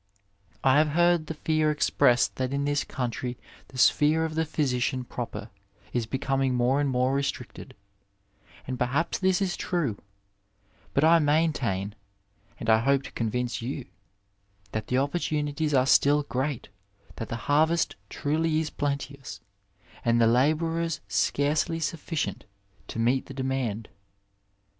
I 0.63 0.79
have 0.79 0.87
heard 0.93 1.27
the 1.27 1.35
fear 1.35 1.69
expressed 1.69 2.37
that 2.37 2.53
in 2.55 2.65
this 2.65 2.83
country 2.83 3.37
the 3.67 3.77
sphere 3.77 4.25
of 4.25 4.33
the 4.33 4.45
phjrsician 4.45 5.07
proper 5.07 5.51
is 5.93 6.07
becoming 6.07 6.55
more 6.55 6.81
and 6.81 6.89
more 6.89 7.13
restricted, 7.13 7.75
and 8.65 8.79
perhaps 8.79 9.19
this 9.19 9.43
is 9.43 9.55
true; 9.55 10.01
but 10.95 11.03
I 11.03 11.19
maintain 11.19 11.93
(and 12.59 12.67
I 12.67 12.79
hope 12.79 13.03
to 13.03 13.11
convince 13.11 13.61
you) 13.61 13.85
that 14.71 14.87
the 14.87 14.95
oppor 14.95 15.19
tunities 15.21 15.77
are 15.77 15.85
still 15.85 16.23
great, 16.23 16.69
that 17.17 17.29
the 17.29 17.35
harvest 17.45 17.95
truly 18.09 18.59
is 18.59 18.71
plenteous, 18.71 19.39
and 20.03 20.19
the 20.19 20.25
labourers 20.25 20.99
scarcely 21.07 21.79
sujfficient 21.79 22.45
to 22.87 22.97
meet 22.97 23.27
the 23.27 23.35
demand. 23.35 23.87